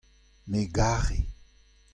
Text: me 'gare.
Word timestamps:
me 0.49 0.61
'gare. 0.75 1.19